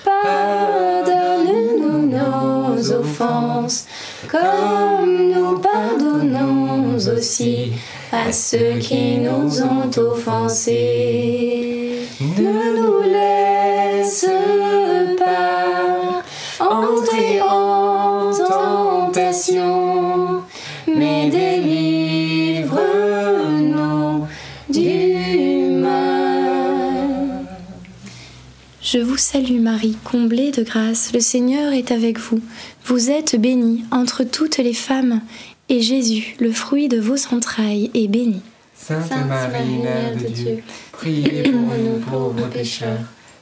Pardonne-nous 0.04 2.06
nos 2.06 2.92
offenses, 2.92 3.86
comme 4.30 5.32
nous 5.32 5.58
pardonnons 5.58 6.96
aussi 6.96 7.72
à 8.12 8.30
ceux 8.30 8.78
qui 8.78 9.16
nous 9.16 9.60
ont 9.62 9.90
offensés. 9.96 11.98
Ne 12.20 12.76
nous 12.76 13.02
laisse 13.02 13.43
pas 15.18 16.22
entrer 16.60 17.40
en 17.40 18.30
tentation, 18.32 20.42
mais 20.86 21.30
délivre-nous 21.30 24.26
du 24.68 25.14
mal. 25.80 27.46
Je 28.80 28.98
vous 28.98 29.16
salue 29.16 29.60
Marie, 29.60 29.96
comblée 30.04 30.52
de 30.52 30.62
grâce, 30.62 31.12
le 31.12 31.18
Seigneur 31.20 31.72
est 31.72 31.90
avec 31.90 32.18
vous. 32.18 32.40
Vous 32.84 33.10
êtes 33.10 33.40
bénie 33.40 33.84
entre 33.90 34.22
toutes 34.24 34.58
les 34.58 34.74
femmes, 34.74 35.22
et 35.68 35.80
Jésus, 35.80 36.36
le 36.38 36.52
fruit 36.52 36.88
de 36.88 37.00
vos 37.00 37.16
entrailles, 37.32 37.90
est 37.94 38.08
béni. 38.08 38.42
Sainte 38.76 39.10
Marie, 39.26 39.78
Mère 39.82 40.16
de 40.16 40.28
Dieu, 40.28 40.62
priez 40.92 41.42
pour 41.44 41.52
nous 41.52 41.98
pauvres 42.10 42.48
pécheurs, 42.50 43.00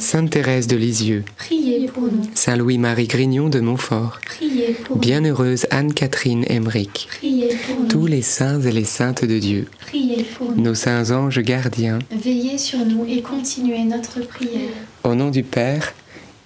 Sainte 0.00 0.30
Thérèse 0.30 0.66
de 0.66 0.76
Lisieux, 0.76 1.24
Priez 1.36 1.86
pour 1.86 2.04
nous. 2.04 2.22
Saint 2.34 2.56
Louis-Marie 2.56 3.06
Grignon 3.06 3.48
de 3.50 3.60
Montfort, 3.60 4.18
Priez 4.24 4.72
pour 4.84 4.96
nous. 4.96 5.00
Bienheureuse 5.02 5.66
Anne-Catherine 5.70 6.44
Emmerich, 6.48 7.06
Priez 7.18 7.48
pour 7.66 7.80
nous. 7.80 7.88
tous 7.88 8.06
les 8.06 8.22
saints 8.22 8.60
et 8.62 8.72
les 8.72 8.84
saintes 8.84 9.24
de 9.24 9.38
Dieu, 9.38 9.66
Priez 9.86 10.24
pour 10.36 10.52
nous. 10.52 10.62
nos 10.62 10.74
saints 10.74 11.10
anges 11.10 11.40
gardiens, 11.40 11.98
Veillez 12.10 12.56
sur 12.58 12.78
nous 12.78 13.04
et 13.06 13.20
continuez 13.20 13.84
notre 13.84 14.20
prière. 14.26 14.70
au 15.04 15.14
nom 15.14 15.30
du 15.30 15.42
Père 15.42 15.92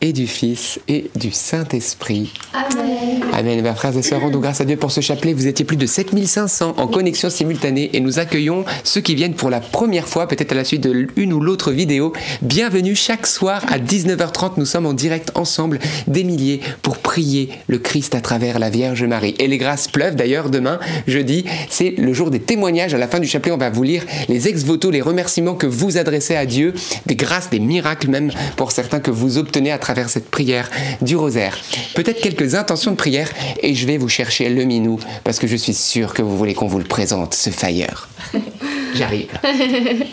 et 0.04 0.12
du 0.12 0.26
Fils 0.26 0.80
et 0.86 1.10
du 1.16 1.32
Saint-Esprit. 1.32 2.30
Amen. 2.52 3.22
Amen. 3.32 3.62
Ben, 3.62 3.74
frères 3.74 3.96
et 3.96 4.02
sœurs, 4.02 4.20
rendons 4.20 4.38
grâce 4.38 4.60
à 4.60 4.66
Dieu 4.66 4.76
pour 4.76 4.92
ce 4.92 5.00
chapelet. 5.00 5.32
Vous 5.32 5.46
étiez 5.46 5.64
plus 5.64 5.78
de 5.78 5.86
7500 5.86 6.74
en 6.76 6.86
connexion 6.86 7.30
simultanée 7.30 7.88
et 7.94 8.00
nous 8.00 8.18
accueillons 8.18 8.66
ceux 8.84 9.00
qui 9.00 9.14
viennent 9.14 9.32
pour 9.32 9.48
la 9.48 9.60
première 9.60 10.06
fois, 10.06 10.28
peut-être 10.28 10.52
à 10.52 10.56
la 10.56 10.64
suite 10.64 10.82
de 10.82 10.90
l'une 10.90 11.32
ou 11.32 11.40
l'autre 11.40 11.72
vidéo. 11.72 12.12
Bienvenue 12.42 12.94
chaque 12.94 13.26
soir 13.26 13.64
à 13.68 13.78
19h30. 13.78 14.52
Nous 14.58 14.66
sommes 14.66 14.84
en 14.84 14.92
direct 14.92 15.32
ensemble, 15.36 15.78
des 16.06 16.22
milliers, 16.22 16.60
pour 16.82 16.98
prier 16.98 17.48
le 17.66 17.78
Christ 17.78 18.14
à 18.14 18.20
travers 18.20 18.58
la 18.58 18.68
Vierge 18.68 19.04
Marie. 19.04 19.34
Et 19.38 19.48
les 19.48 19.56
grâces 19.56 19.88
pleuvent 19.88 20.16
d'ailleurs 20.16 20.50
demain, 20.50 20.80
jeudi. 21.06 21.46
C'est 21.70 21.94
le 21.96 22.12
jour 22.12 22.30
des 22.30 22.40
témoignages. 22.40 22.92
À 22.92 22.98
la 22.98 23.08
fin 23.08 23.20
du 23.20 23.26
chapelet, 23.26 23.52
on 23.52 23.56
va 23.56 23.70
vous 23.70 23.84
lire 23.84 24.04
les 24.28 24.48
ex-voto, 24.48 24.90
les 24.90 25.00
remerciements 25.00 25.54
que 25.54 25.66
vous 25.66 25.96
adressez 25.96 26.36
à 26.36 26.44
Dieu, 26.44 26.74
des 27.06 27.16
grâces, 27.16 27.48
des 27.48 27.58
miracles 27.58 28.10
même 28.10 28.30
pour 28.56 28.70
certains 28.70 29.00
que 29.00 29.10
vous 29.10 29.38
obtenez 29.38 29.72
à 29.72 29.78
travers 29.78 29.93
cette 30.08 30.30
prière 30.30 30.70
du 31.00 31.16
rosaire. 31.16 31.58
Peut-être 31.94 32.20
quelques 32.20 32.54
intentions 32.54 32.90
de 32.90 32.96
prière 32.96 33.30
et 33.62 33.74
je 33.74 33.86
vais 33.86 33.96
vous 33.96 34.08
chercher 34.08 34.48
le 34.48 34.64
minou 34.64 34.98
parce 35.24 35.38
que 35.38 35.46
je 35.46 35.56
suis 35.56 35.74
sûr 35.74 36.14
que 36.14 36.22
vous 36.22 36.36
voulez 36.36 36.54
qu'on 36.54 36.66
vous 36.66 36.78
le 36.78 36.84
présente, 36.84 37.34
ce 37.34 37.50
failleur. 37.50 38.08
J'arrive. 38.94 39.28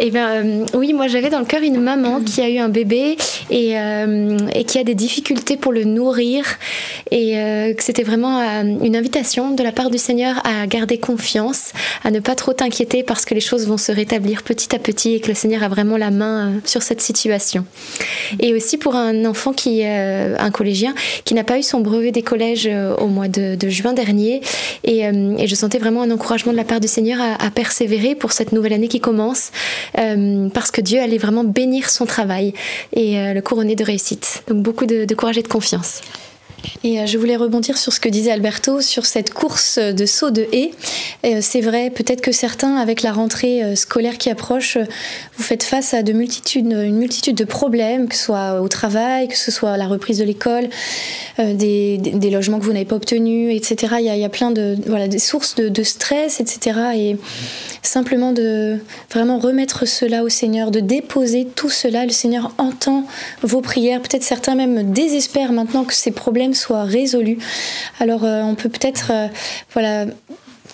Eh 0.00 0.10
bien, 0.10 0.28
euh, 0.28 0.66
oui, 0.74 0.92
moi 0.92 1.08
j'avais 1.08 1.30
dans 1.30 1.40
le 1.40 1.44
cœur 1.44 1.62
une 1.62 1.80
maman 1.80 2.20
qui 2.20 2.40
a 2.40 2.48
eu 2.48 2.58
un 2.58 2.68
bébé 2.68 3.16
et, 3.50 3.78
euh, 3.78 4.36
et 4.54 4.64
qui 4.64 4.78
a 4.78 4.84
des 4.84 4.94
difficultés 4.94 5.56
pour 5.56 5.72
le 5.72 5.84
nourrir 5.84 6.44
et 7.10 7.38
euh, 7.38 7.74
que 7.74 7.82
c'était 7.82 8.02
vraiment 8.02 8.40
une 8.40 8.94
invitation 8.94 9.54
de 9.54 9.62
la 9.62 9.72
part 9.72 9.90
du 9.90 9.98
Seigneur 9.98 10.40
à 10.46 10.66
garder 10.66 10.98
confiance, 10.98 11.72
à 12.04 12.10
ne 12.10 12.20
pas 12.20 12.34
trop 12.34 12.52
t'inquiéter 12.52 13.02
parce 13.02 13.24
que 13.24 13.34
les 13.34 13.40
choses 13.40 13.66
vont 13.66 13.78
se 13.78 13.90
rétablir 13.90 14.42
petit 14.42 14.74
à 14.74 14.78
petit 14.78 15.14
et 15.14 15.20
que 15.20 15.28
le 15.28 15.34
Seigneur 15.34 15.62
a 15.62 15.68
vraiment 15.68 15.96
la 15.96 16.10
main 16.10 16.52
sur 16.64 16.82
cette 16.82 17.00
situation. 17.00 17.64
Et 18.38 18.54
aussi 18.54 18.76
pour 18.76 18.94
un 18.94 19.17
enfant 19.26 19.52
qui, 19.52 19.82
euh, 19.84 20.36
un 20.38 20.50
collégien, 20.50 20.94
qui 21.24 21.34
n'a 21.34 21.44
pas 21.44 21.58
eu 21.58 21.62
son 21.62 21.80
brevet 21.80 22.12
des 22.12 22.22
collèges 22.22 22.68
euh, 22.70 22.94
au 22.96 23.06
mois 23.06 23.28
de, 23.28 23.56
juin 23.68 23.92
dernier 23.92 24.40
et, 24.84 25.06
euh, 25.06 25.36
et 25.36 25.46
je 25.46 25.54
sentais 25.54 25.78
vraiment 25.78 26.02
un 26.02 26.10
encouragement 26.10 26.52
de 26.52 26.56
la 26.56 26.64
part 26.64 26.80
du 26.80 26.88
Seigneur 26.88 27.20
à, 27.20 27.50
persévérer 27.50 28.14
pour 28.14 28.32
cette 28.32 28.52
nouvelle 28.52 28.72
année 28.72 28.88
qui 28.88 29.00
commence 29.00 29.50
parce 30.54 30.70
que 30.70 30.80
Dieu 30.80 31.00
allait 31.00 31.18
vraiment 31.18 31.44
bénir 31.44 31.90
son 31.90 32.06
travail 32.06 32.52
et 32.94 33.16
le 33.32 33.40
couronner 33.40 33.74
de 33.74 33.84
réussite. 33.84 34.42
Donc 34.48 34.62
beaucoup 34.62 34.86
de 34.86 35.14
courage 35.14 35.38
et 35.38 35.42
de 35.42 35.48
confiance. 35.48 36.00
Et 36.84 37.00
euh, 37.00 37.06
je 37.06 37.18
voulais 37.18 37.36
rebondir 37.36 37.78
sur 37.78 37.92
ce 37.92 38.00
que 38.00 38.08
disait 38.08 38.30
Alberto 38.30 38.80
sur 38.80 39.06
cette 39.06 39.32
course 39.32 39.78
de 39.78 40.06
saut 40.06 40.30
de 40.30 40.46
haie. 40.52 40.72
Euh, 41.24 41.38
C'est 41.40 41.60
vrai, 41.60 41.90
peut-être 41.90 42.20
que 42.20 42.32
certains, 42.32 42.76
avec 42.76 43.02
la 43.02 43.12
rentrée 43.12 43.62
euh, 43.62 43.74
scolaire 43.74 44.18
qui 44.18 44.30
approche, 44.30 44.78
vous 45.36 45.42
faites 45.42 45.62
face 45.62 45.94
à 45.94 46.00
une 46.00 46.16
multitude 46.16 47.36
de 47.36 47.44
problèmes, 47.44 48.08
que 48.08 48.14
ce 48.14 48.24
soit 48.24 48.60
au 48.60 48.68
travail, 48.68 49.28
que 49.28 49.36
ce 49.36 49.50
soit 49.50 49.76
la 49.76 49.86
reprise 49.86 50.18
de 50.18 50.24
l'école, 50.24 50.68
des, 51.38 51.98
logements 52.30 52.58
que 52.58 52.64
vous 52.64 52.72
n'avez 52.72 52.84
pas 52.84 52.96
obtenus, 52.96 53.54
etc. 53.54 53.96
Il 54.00 54.04
y 54.04 54.24
a, 54.24 54.28
plein 54.28 54.50
de 54.50 54.76
sources 55.18 55.54
de 55.56 55.82
stress, 55.82 56.40
etc. 56.40 56.80
Et 56.96 57.16
simplement 57.82 58.32
de 58.32 58.78
vraiment 59.10 59.38
remettre 59.38 59.86
cela 59.86 60.22
au 60.22 60.28
Seigneur, 60.28 60.70
de 60.70 60.80
déposer 60.80 61.46
tout 61.54 61.70
cela. 61.70 62.04
Le 62.04 62.10
Seigneur 62.10 62.52
entend 62.58 63.04
vos 63.42 63.60
prières. 63.60 64.00
Peut-être 64.00 64.22
certains 64.22 64.54
même 64.54 64.92
désespèrent 64.92 65.52
maintenant 65.52 65.84
que 65.84 65.94
ces 65.94 66.10
problèmes 66.10 66.47
soient 66.54 66.84
résolus. 66.84 67.38
Alors 68.00 68.24
euh, 68.24 68.42
on 68.42 68.54
peut 68.54 68.68
peut-être 68.68 69.10
euh, 69.10 69.28
voilà 69.72 70.06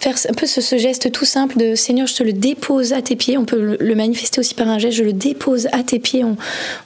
faire 0.05 0.17
un 0.29 0.35
peu 0.35 0.47
ce, 0.47 0.77
geste 0.77 1.11
tout 1.13 1.25
simple 1.25 1.57
de 1.57 1.75
Seigneur, 1.75 2.07
je 2.07 2.15
te 2.15 2.23
le 2.23 2.35
dépose 2.35 2.93
à 2.93 3.01
tes 3.01 3.17
pieds. 3.17 3.39
On 3.39 3.45
peut 3.45 3.77
le, 3.81 3.95
manifester 3.95 4.41
aussi 4.41 4.55
par 4.55 4.69
un 4.69 4.79
geste, 4.79 4.99
je 4.99 5.05
le 5.05 5.15
dépose 5.15 5.69
à 5.73 5.83
tes 5.83 5.99
pieds. 5.99 6.25
On, 6.25 6.37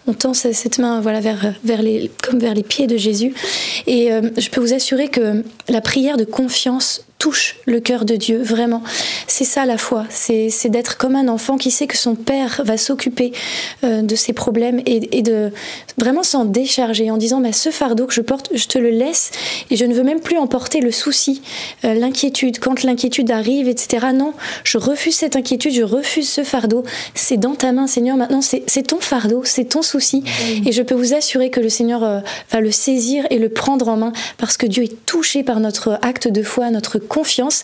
on 0.06 0.12
tend 0.12 0.34
cette 0.34 0.78
main 0.78 1.00
voilà, 1.00 1.20
vers, 1.20 1.54
vers 1.64 1.82
les, 1.82 2.10
comme 2.22 2.38
vers 2.38 2.54
les 2.54 2.62
pieds 2.62 2.86
de 2.86 2.96
Jésus. 2.96 3.34
Et 3.86 4.12
euh, 4.12 4.30
je 4.36 4.48
peux 4.50 4.60
vous 4.60 4.72
assurer 4.72 5.08
que 5.08 5.42
la 5.68 5.80
prière 5.80 6.16
de 6.16 6.24
confiance 6.24 7.02
touche 7.18 7.56
le 7.66 7.80
cœur 7.80 8.04
de 8.04 8.16
Dieu, 8.16 8.40
vraiment. 8.42 8.82
C'est 9.26 9.44
ça 9.44 9.66
la 9.66 9.78
foi, 9.78 10.04
c'est 10.10 10.68
d'être 10.68 10.96
comme 10.96 11.16
un 11.16 11.28
enfant 11.28 11.56
qui 11.56 11.70
sait 11.70 11.86
que 11.86 11.96
son 11.96 12.14
Père 12.14 12.62
va 12.64 12.76
s'occuper 12.76 13.32
euh, 13.84 14.02
de 14.02 14.14
ses 14.14 14.32
problèmes 14.32 14.80
et, 14.86 15.22
de 15.22 15.50
vraiment 15.98 16.22
s'en 16.22 16.44
décharger 16.44 17.10
en 17.10 17.16
disant 17.16 17.40
bah, 17.40 17.52
ce 17.52 17.70
fardeau 17.70 18.06
que 18.06 18.14
je 18.14 18.20
porte, 18.20 18.50
je 18.54 18.66
te 18.66 18.78
le 18.78 18.90
laisse 18.90 19.30
et 19.70 19.76
je 19.76 19.84
ne 19.84 19.94
veux 19.94 20.04
même 20.04 20.20
plus 20.20 20.38
emporter 20.38 20.80
le 20.80 20.90
souci, 20.90 21.42
euh, 21.84 21.94
l'inquiétude. 21.94 22.58
Quand 22.58 22.82
l'inquiétude 22.82 23.30
arrive, 23.30 23.68
etc. 23.68 24.08
Non, 24.14 24.32
je 24.64 24.78
refuse 24.78 25.16
cette 25.16 25.36
inquiétude, 25.36 25.72
je 25.72 25.82
refuse 25.82 26.28
ce 26.28 26.44
fardeau. 26.44 26.84
C'est 27.14 27.36
dans 27.36 27.54
ta 27.54 27.72
main, 27.72 27.86
Seigneur. 27.86 28.16
Maintenant, 28.16 28.40
c'est 28.40 28.86
ton 28.86 29.00
fardeau, 29.00 29.42
c'est 29.44 29.64
ton 29.64 29.82
souci. 29.82 30.22
Et 30.64 30.72
je 30.72 30.82
peux 30.82 30.94
vous 30.94 31.14
assurer 31.14 31.50
que 31.50 31.60
le 31.60 31.68
Seigneur 31.68 32.04
euh, 32.04 32.20
va 32.50 32.60
le 32.60 32.70
saisir 32.70 33.26
et 33.30 33.38
le 33.38 33.48
prendre 33.48 33.88
en 33.88 33.96
main 33.96 34.12
parce 34.38 34.56
que 34.56 34.66
Dieu 34.66 34.84
est 34.84 35.06
touché 35.06 35.42
par 35.42 35.60
notre 35.60 35.98
acte 36.02 36.28
de 36.28 36.42
foi, 36.42 36.70
notre 36.70 36.98
confiance. 37.08 37.62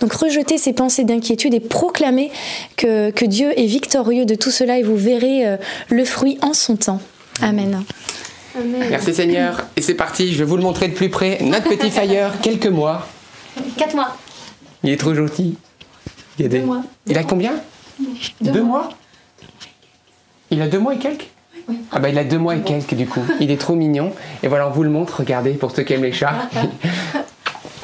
Donc 0.00 0.12
rejeter 0.12 0.58
ces 0.58 0.72
pensées 0.72 1.04
d'inquiétude 1.04 1.54
et 1.54 1.60
proclamer 1.60 2.30
que, 2.76 3.10
que, 3.10 3.24
Dieu 3.24 3.58
est 3.58 3.66
victorieux 3.66 4.24
de 4.24 4.34
tout 4.34 4.50
cela 4.50 4.78
et 4.78 4.82
vous 4.82 4.96
verrez 4.96 5.46
euh, 5.46 5.56
le 5.90 6.04
fruit 6.04 6.38
en 6.40 6.52
son 6.52 6.76
temps. 6.76 7.00
Amen. 7.42 7.82
Merci 8.90 9.14
Seigneur. 9.14 9.66
Et 9.76 9.82
c'est 9.82 9.94
parti, 9.94 10.32
je 10.32 10.38
vais 10.38 10.44
vous 10.44 10.56
le 10.56 10.62
montrer 10.62 10.88
de 10.88 10.94
plus 10.94 11.08
près. 11.08 11.38
Notre 11.42 11.68
petit 11.68 11.90
Fire, 11.90 12.40
quelques 12.40 12.66
mois. 12.66 13.06
Quatre 13.76 13.94
mois. 13.94 14.16
Il 14.82 14.90
est 14.90 14.96
trop 14.96 15.14
gentil. 15.14 15.56
Il, 16.38 16.46
a 16.46 16.48
des... 16.48 16.60
mois. 16.60 16.82
il 17.06 17.16
a 17.18 17.24
combien? 17.24 17.54
Deux, 18.40 18.62
mois. 18.62 18.90
Il 20.50 20.60
a 20.60 20.68
deux 20.68 20.78
mois 20.78 20.94
et 20.94 20.98
quelques? 20.98 21.28
Ah 21.92 21.98
bah 21.98 22.10
il 22.10 22.18
a 22.18 22.24
deux 22.24 22.38
mois 22.38 22.56
et 22.56 22.60
quelques 22.60 22.94
du 22.94 23.06
coup. 23.06 23.22
Il 23.40 23.50
est 23.50 23.60
trop 23.60 23.74
mignon. 23.74 24.12
Et 24.42 24.48
voilà, 24.48 24.68
on 24.68 24.70
vous 24.70 24.82
le 24.82 24.90
montre, 24.90 25.20
regardez, 25.20 25.52
pour 25.52 25.70
ceux 25.70 25.82
qui 25.82 25.94
aiment 25.94 26.02
les 26.02 26.12
chats. 26.12 26.48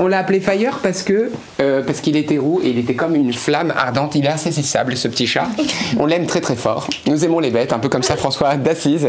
On 0.03 0.07
l'a 0.07 0.19
appelé 0.21 0.41
Fire 0.41 0.79
parce 0.83 1.03
que 1.03 1.31
euh, 1.61 1.83
parce 1.83 2.01
qu'il 2.01 2.17
était 2.17 2.39
roux 2.39 2.59
et 2.65 2.71
il 2.71 2.79
était 2.79 2.95
comme 2.95 3.15
une 3.15 3.35
flamme 3.35 3.71
ardente. 3.77 4.15
Il 4.15 4.25
est 4.25 4.31
insaisissable 4.31 4.97
ce 4.97 5.09
petit 5.09 5.27
chat. 5.27 5.47
On 5.99 6.07
l'aime 6.07 6.25
très 6.25 6.41
très 6.41 6.57
fort. 6.57 6.89
Nous 7.07 7.23
aimons 7.23 7.39
les 7.39 7.51
bêtes, 7.51 7.75
un 7.75 7.79
peu 7.79 7.91
comme 7.91 8.03
ça 8.03 8.17
François 8.17 8.57
d'Assise. 8.57 9.09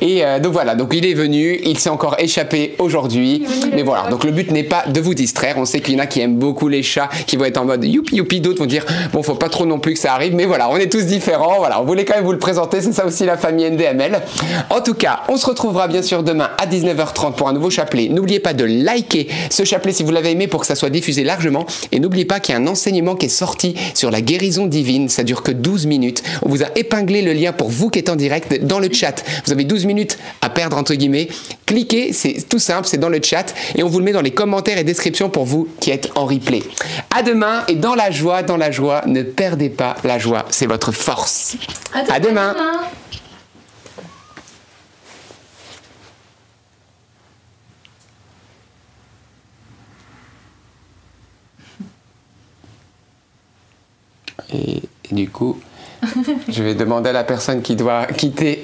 Et 0.00 0.24
euh, 0.24 0.40
donc 0.40 0.54
voilà, 0.54 0.74
donc 0.74 0.94
il 0.94 1.04
est 1.04 1.12
venu. 1.12 1.60
Il 1.66 1.78
s'est 1.78 1.90
encore 1.90 2.16
échappé 2.18 2.76
aujourd'hui. 2.78 3.44
Mais 3.74 3.82
voilà, 3.82 4.08
donc 4.08 4.24
le 4.24 4.30
but 4.30 4.50
n'est 4.50 4.62
pas 4.62 4.84
de 4.88 5.00
vous 5.02 5.12
distraire. 5.12 5.56
On 5.58 5.66
sait 5.66 5.80
qu'il 5.80 5.92
y 5.92 5.96
en 5.98 6.00
a 6.02 6.06
qui 6.06 6.22
aiment 6.22 6.38
beaucoup 6.38 6.68
les 6.68 6.82
chats, 6.82 7.10
qui 7.26 7.36
vont 7.36 7.44
être 7.44 7.58
en 7.58 7.66
mode 7.66 7.84
youpi 7.84 8.16
youpi. 8.16 8.40
D'autres 8.40 8.60
vont 8.60 8.66
dire 8.66 8.86
bon, 9.12 9.22
faut 9.22 9.34
pas 9.34 9.50
trop 9.50 9.66
non 9.66 9.80
plus 9.80 9.92
que 9.92 10.00
ça 10.00 10.14
arrive. 10.14 10.34
Mais 10.34 10.46
voilà, 10.46 10.70
on 10.70 10.78
est 10.78 10.90
tous 10.90 11.04
différents. 11.04 11.58
Voilà, 11.58 11.78
on 11.78 11.84
voulait 11.84 12.06
quand 12.06 12.14
même 12.14 12.24
vous 12.24 12.32
le 12.32 12.38
présenter. 12.38 12.80
C'est 12.80 12.92
ça 12.92 13.04
aussi 13.04 13.26
la 13.26 13.36
famille 13.36 13.70
NDML. 13.70 14.22
En 14.70 14.80
tout 14.80 14.94
cas, 14.94 15.24
on 15.28 15.36
se 15.36 15.44
retrouvera 15.44 15.88
bien 15.88 16.00
sûr 16.00 16.22
demain 16.22 16.48
à 16.56 16.66
19h30 16.66 17.34
pour 17.34 17.50
un 17.50 17.52
nouveau 17.52 17.68
chapelet. 17.68 18.08
N'oubliez 18.08 18.40
pas 18.40 18.54
de 18.54 18.64
liker 18.64 19.28
ce 19.50 19.64
chapelet 19.64 19.92
si 19.92 20.02
vous 20.02 20.10
l'avez 20.10 20.21
aimé 20.30 20.46
pour 20.46 20.60
que 20.60 20.66
ça 20.66 20.74
soit 20.74 20.90
diffusé 20.90 21.24
largement. 21.24 21.66
Et 21.90 22.00
n'oubliez 22.00 22.24
pas 22.24 22.40
qu'il 22.40 22.54
y 22.54 22.58
a 22.58 22.60
un 22.60 22.66
enseignement 22.66 23.16
qui 23.16 23.26
est 23.26 23.30
sorti 23.30 23.74
sur 23.94 24.10
la 24.10 24.20
guérison 24.20 24.66
divine. 24.66 25.08
Ça 25.08 25.24
dure 25.24 25.42
que 25.42 25.52
12 25.52 25.86
minutes. 25.86 26.22
On 26.42 26.48
vous 26.48 26.62
a 26.62 26.66
épinglé 26.76 27.22
le 27.22 27.32
lien 27.32 27.52
pour 27.52 27.70
vous 27.70 27.90
qui 27.90 27.98
êtes 27.98 28.08
en 28.08 28.16
direct 28.16 28.64
dans 28.64 28.78
le 28.78 28.92
chat. 28.92 29.22
Vous 29.44 29.52
avez 29.52 29.64
12 29.64 29.86
minutes 29.86 30.18
à 30.40 30.50
perdre 30.50 30.76
entre 30.76 30.94
guillemets. 30.94 31.28
Cliquez, 31.66 32.12
c'est 32.12 32.48
tout 32.48 32.58
simple, 32.58 32.86
c'est 32.86 32.98
dans 32.98 33.08
le 33.08 33.20
chat 33.22 33.54
et 33.74 33.82
on 33.82 33.88
vous 33.88 33.98
le 33.98 34.04
met 34.04 34.12
dans 34.12 34.20
les 34.20 34.32
commentaires 34.32 34.78
et 34.78 34.84
descriptions 34.84 35.30
pour 35.30 35.44
vous 35.44 35.68
qui 35.80 35.90
êtes 35.90 36.10
en 36.14 36.26
replay. 36.26 36.62
À 37.10 37.22
demain 37.22 37.64
et 37.68 37.74
dans 37.74 37.94
la 37.94 38.10
joie, 38.10 38.42
dans 38.42 38.56
la 38.56 38.70
joie, 38.70 39.02
ne 39.06 39.22
perdez 39.22 39.70
pas 39.70 39.96
la 40.04 40.18
joie, 40.18 40.44
c'est 40.50 40.66
votre 40.66 40.92
force. 40.92 41.56
À, 42.08 42.20
demain. 42.20 42.54
Et, 54.52 54.82
du 55.10 55.28
coup, 55.28 55.58
je 56.48 56.62
vais 56.62 56.74
demander 56.74 57.10
à 57.10 57.12
la 57.12 57.24
personne 57.24 57.62
qui 57.62 57.76
doit 57.76 58.06
quitter 58.06 58.62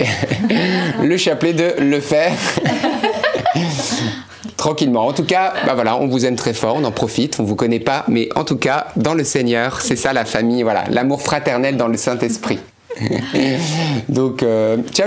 le 1.02 1.16
chapelet 1.16 1.52
de 1.52 1.74
le 1.80 2.00
faire. 2.00 2.32
Tranquillement. 4.56 5.06
En 5.06 5.12
tout 5.12 5.24
cas, 5.24 5.54
bah 5.66 5.74
voilà, 5.74 5.96
on 5.96 6.08
vous 6.08 6.26
aime 6.26 6.36
très 6.36 6.52
fort, 6.52 6.76
on 6.76 6.84
en 6.84 6.90
profite, 6.90 7.38
on 7.38 7.44
vous 7.44 7.54
connaît 7.54 7.80
pas, 7.80 8.04
mais 8.08 8.28
en 8.34 8.44
tout 8.44 8.56
cas, 8.56 8.88
dans 8.96 9.14
le 9.14 9.22
Seigneur, 9.22 9.80
c'est 9.80 9.94
ça 9.94 10.12
la 10.12 10.24
famille, 10.24 10.64
voilà, 10.64 10.84
l'amour 10.90 11.22
fraternel 11.22 11.76
dans 11.76 11.86
le 11.86 11.96
Saint-Esprit. 11.96 12.58
Donc, 14.08 14.42
euh, 14.42 14.78
ciao, 14.92 15.06